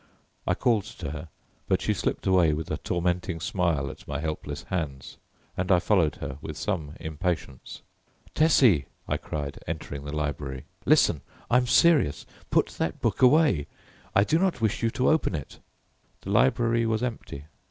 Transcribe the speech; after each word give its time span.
I 0.47 0.55
called 0.55 0.85
to 0.97 1.11
her, 1.11 1.29
but 1.67 1.79
she 1.79 1.93
slipped 1.93 2.25
away 2.25 2.53
with 2.53 2.71
a 2.71 2.77
tormenting 2.77 3.39
smile 3.39 3.87
at 3.91 4.07
my 4.07 4.19
helpless 4.19 4.63
hands, 4.63 5.17
and 5.55 5.71
I 5.71 5.77
followed 5.77 6.15
her 6.15 6.39
with 6.41 6.57
some 6.57 6.95
impatience. 6.99 7.83
"Tessie!" 8.33 8.87
I 9.07 9.17
cried, 9.17 9.59
entering 9.67 10.03
the 10.03 10.15
library, 10.15 10.63
"listen, 10.87 11.21
I 11.51 11.57
am 11.57 11.67
serious. 11.67 12.25
Put 12.49 12.69
that 12.79 12.99
book 12.99 13.21
away. 13.21 13.67
I 14.15 14.23
do 14.23 14.39
not 14.39 14.59
wish 14.59 14.81
you 14.81 14.89
to 14.89 15.07
open 15.11 15.35
it!" 15.35 15.59
The 16.21 16.31
library 16.31 16.87
was 16.87 17.03
empty. 17.03 17.45